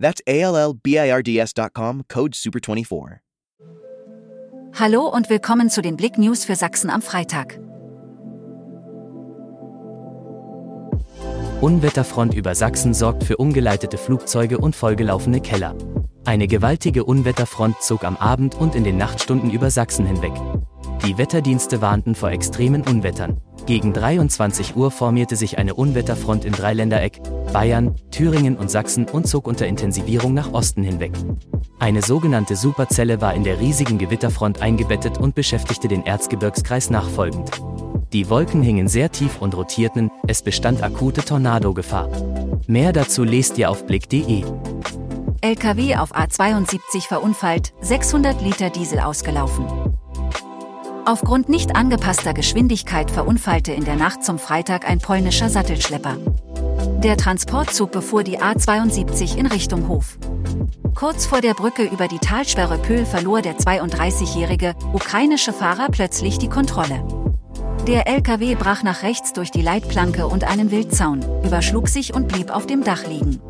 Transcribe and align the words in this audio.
That's 0.00 0.22
A 0.26 0.40
L 0.40 0.56
L 0.56 0.74
B 0.74 0.98
I 0.98 1.10
R 1.10 1.22
D 1.22 1.38
S.com, 1.38 2.04
code 2.08 2.34
SUPER24. 2.34 3.18
Hallo 4.78 5.06
und 5.06 5.28
willkommen 5.28 5.68
zu 5.68 5.82
den 5.82 5.96
Blick 5.96 6.16
News 6.16 6.44
für 6.44 6.56
Sachsen 6.56 6.88
am 6.88 7.02
Freitag. 7.02 7.60
Unwetterfront 11.60 12.32
über 12.32 12.54
Sachsen 12.54 12.94
sorgt 12.94 13.24
für 13.24 13.36
umgeleitete 13.36 13.98
Flugzeuge 13.98 14.56
und 14.56 14.74
vollgelaufene 14.74 15.42
Keller. 15.42 15.76
Eine 16.24 16.46
gewaltige 16.46 17.04
Unwetterfront 17.04 17.82
zog 17.82 18.04
am 18.04 18.16
Abend 18.16 18.54
und 18.54 18.74
in 18.74 18.84
den 18.84 18.96
Nachtstunden 18.96 19.50
über 19.50 19.70
Sachsen 19.70 20.06
hinweg. 20.06 20.32
Die 21.04 21.18
Wetterdienste 21.18 21.82
warnten 21.82 22.14
vor 22.14 22.30
extremen 22.30 22.82
Unwettern. 22.82 23.40
Gegen 23.66 23.92
23 23.92 24.76
Uhr 24.76 24.90
formierte 24.90 25.36
sich 25.36 25.58
eine 25.58 25.74
Unwetterfront 25.74 26.46
im 26.46 26.52
Dreiländereck, 26.52 27.20
Bayern, 27.52 27.94
Thüringen 28.10 28.56
und 28.56 28.70
Sachsen 28.70 29.06
und 29.06 29.26
zog 29.26 29.46
unter 29.46 29.66
Intensivierung 29.66 30.34
nach 30.34 30.52
Osten 30.52 30.82
hinweg. 30.82 31.12
Eine 31.78 32.02
sogenannte 32.02 32.56
Superzelle 32.56 33.20
war 33.20 33.34
in 33.34 33.44
der 33.44 33.60
riesigen 33.60 33.98
Gewitterfront 33.98 34.62
eingebettet 34.62 35.18
und 35.18 35.34
beschäftigte 35.34 35.88
den 35.88 36.04
Erzgebirgskreis 36.04 36.90
nachfolgend. 36.90 37.50
Die 38.12 38.28
Wolken 38.28 38.62
hingen 38.62 38.88
sehr 38.88 39.12
tief 39.12 39.40
und 39.40 39.56
rotierten, 39.56 40.10
es 40.26 40.42
bestand 40.42 40.82
akute 40.82 41.24
Tornadogefahr. 41.24 42.08
Mehr 42.66 42.92
dazu 42.92 43.24
lest 43.24 43.56
ihr 43.56 43.70
auf 43.70 43.86
blick.de. 43.86 44.44
LKW 45.42 45.96
auf 45.96 46.14
A72 46.14 47.06
verunfallt, 47.06 47.72
600 47.80 48.42
Liter 48.42 48.70
Diesel 48.70 48.98
ausgelaufen. 48.98 49.64
Aufgrund 51.06 51.48
nicht 51.48 51.76
angepasster 51.76 52.34
Geschwindigkeit 52.34 53.10
verunfallte 53.10 53.72
in 53.72 53.84
der 53.84 53.96
Nacht 53.96 54.22
zum 54.22 54.38
Freitag 54.38 54.88
ein 54.88 54.98
polnischer 54.98 55.48
Sattelschlepper. 55.48 56.18
Der 57.02 57.16
Transportzug 57.16 57.92
befuhr 57.92 58.24
die 58.24 58.38
A72 58.40 59.34
in 59.38 59.46
Richtung 59.46 59.88
Hof. 59.88 60.18
Kurz 60.94 61.24
vor 61.24 61.40
der 61.40 61.54
Brücke 61.54 61.84
über 61.84 62.08
die 62.08 62.18
Talsperre 62.18 62.76
Pöhl 62.76 63.06
verlor 63.06 63.40
der 63.40 63.56
32-jährige 63.56 64.74
ukrainische 64.92 65.54
Fahrer 65.54 65.88
plötzlich 65.90 66.36
die 66.36 66.50
Kontrolle. 66.50 67.02
Der 67.86 68.06
LKW 68.06 68.54
brach 68.54 68.82
nach 68.82 69.02
rechts 69.02 69.32
durch 69.32 69.50
die 69.50 69.62
Leitplanke 69.62 70.26
und 70.26 70.44
einen 70.44 70.70
Wildzaun, 70.70 71.24
überschlug 71.42 71.88
sich 71.88 72.12
und 72.12 72.28
blieb 72.28 72.54
auf 72.54 72.66
dem 72.66 72.84
Dach 72.84 73.06
liegen. 73.06 73.40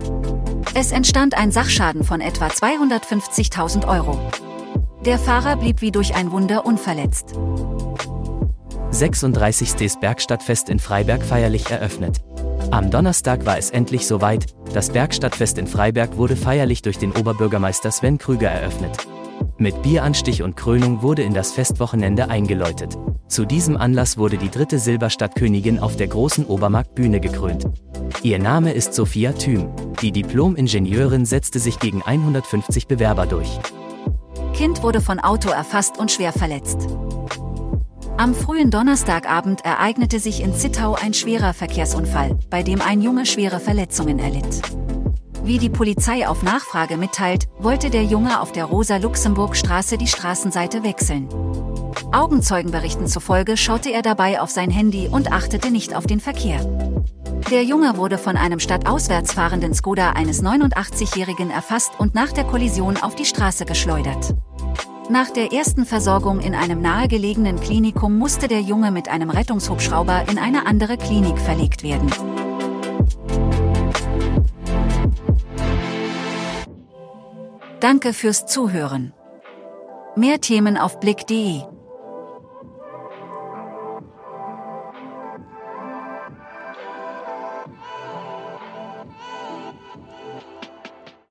Es 0.75 0.93
entstand 0.93 1.37
ein 1.37 1.51
Sachschaden 1.51 2.05
von 2.05 2.21
etwa 2.21 2.47
250.000 2.47 3.89
Euro. 3.89 4.17
Der 5.05 5.19
Fahrer 5.19 5.57
blieb 5.57 5.81
wie 5.81 5.91
durch 5.91 6.15
ein 6.15 6.31
Wunder 6.31 6.65
unverletzt. 6.65 7.35
36. 8.93 9.99
Bergstadtfest 10.01 10.69
in 10.69 10.79
Freiberg 10.79 11.25
feierlich 11.25 11.69
eröffnet. 11.69 12.21
Am 12.71 12.89
Donnerstag 12.89 13.47
war 13.47 13.59
es 13.59 13.71
endlich 13.71 14.07
soweit, 14.07 14.47
das 14.73 14.91
Bergstadtfest 14.91 15.59
in 15.59 15.67
Freiberg 15.67 16.17
wurde 16.17 16.37
feierlich 16.37 16.83
durch 16.83 16.99
den 16.99 17.11
Oberbürgermeister 17.11 17.91
Sven 17.91 18.17
Krüger 18.17 18.49
eröffnet. 18.49 18.97
Mit 19.59 19.83
Bieranstich 19.83 20.45
und 20.45 20.57
Krönung 20.57 21.03
wurde 21.03 21.23
in 21.23 21.35
das 21.35 21.51
Festwochenende 21.51 22.29
eingeläutet. 22.31 22.97
Zu 23.27 23.45
diesem 23.45 23.77
Anlass 23.77 24.19
wurde 24.19 24.39
die 24.39 24.51
dritte 24.51 24.79
Silberstadtkönigin 24.79 25.81
auf 25.81 25.97
der 25.97 26.07
großen 26.07 26.47
Obermarktbühne 26.47 27.19
gekrönt. 27.19 27.67
Ihr 28.23 28.39
Name 28.39 28.73
ist 28.73 28.95
Sophia 28.95 29.33
Thüm. 29.33 29.71
Die 30.01 30.13
Diplom-Ingenieurin 30.13 31.27
setzte 31.27 31.59
sich 31.59 31.81
gegen 31.81 32.03
150 32.03 32.87
Bewerber 32.87 33.27
durch. 33.27 33.59
Kind 34.55 34.85
wurde 34.85 35.01
von 35.01 35.19
Auto 35.19 35.51
erfasst 35.51 35.99
und 35.99 36.13
schwer 36.13 36.33
verletzt. 36.33 36.87
Am 38.21 38.35
frühen 38.35 38.71
Donnerstagabend 38.71 39.65
ereignete 39.65 40.21
sich 40.21 40.43
in 40.43 40.55
Zittau 40.55 40.95
ein 40.95 41.15
schwerer 41.15 41.55
Verkehrsunfall, 41.55 42.39
bei 42.51 42.63
dem 42.63 42.83
ein 42.83 43.01
Junge 43.01 43.25
schwere 43.25 43.61
Verletzungen 43.61 44.19
erlitt. 44.19 44.61
Wie 45.43 45.57
die 45.57 45.71
Polizei 45.71 46.29
auf 46.29 46.43
Nachfrage 46.43 46.99
mitteilt, 46.99 47.47
wollte 47.61 47.89
der 47.89 48.05
Junge 48.05 48.43
auf 48.43 48.53
der 48.53 48.67
Rosa-Luxemburg-Straße 48.67 49.97
die 49.97 50.07
Straßenseite 50.07 50.85
wechseln. 50.85 51.31
Augenzeugenberichten 52.13 53.07
zufolge 53.07 53.57
schaute 53.57 53.91
er 53.91 54.03
dabei 54.03 54.43
auf 54.43 54.51
sein 54.51 54.69
Handy 54.69 55.09
und 55.09 55.33
achtete 55.33 55.71
nicht 55.71 55.95
auf 55.95 56.07
den 56.07 56.21
Verkehr. 56.21 56.61
Der 57.51 57.65
Junge 57.65 57.97
wurde 57.97 58.19
von 58.19 58.37
einem 58.37 58.61
stadtauswärts 58.61 59.33
fahrenden 59.33 59.73
Skoda 59.73 60.11
eines 60.11 60.43
89-Jährigen 60.43 61.51
erfasst 61.51 61.93
und 61.97 62.15
nach 62.15 62.33
der 62.33 62.45
Kollision 62.45 62.99
auf 62.99 63.15
die 63.15 63.25
Straße 63.25 63.65
geschleudert. 63.65 64.35
Nach 65.11 65.29
der 65.29 65.53
ersten 65.53 65.87
Versorgung 65.87 66.39
in 66.39 66.55
einem 66.55 66.81
nahegelegenen 66.81 67.59
Klinikum 67.59 68.17
musste 68.17 68.47
der 68.47 68.61
Junge 68.61 68.93
mit 68.93 69.09
einem 69.09 69.29
Rettungshubschrauber 69.29 70.27
in 70.31 70.39
eine 70.39 70.67
andere 70.67 70.97
Klinik 70.97 71.37
verlegt 71.37 71.83
werden. 71.83 72.13
Danke 77.81 78.13
fürs 78.13 78.47
Zuhören. 78.47 79.13
Mehr 80.15 80.41
Themen 80.41 80.77
auf 80.79 81.01
blick.de 81.01 81.63